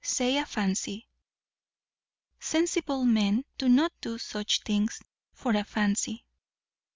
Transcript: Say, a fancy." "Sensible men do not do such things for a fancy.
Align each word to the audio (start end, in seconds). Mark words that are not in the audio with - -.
Say, 0.03 0.37
a 0.37 0.47
fancy." 0.47 1.05
"Sensible 2.39 3.05
men 3.05 3.45
do 3.59 3.69
not 3.69 3.93
do 4.01 4.17
such 4.17 4.61
things 4.63 4.99
for 5.31 5.55
a 5.55 5.63
fancy. 5.63 6.25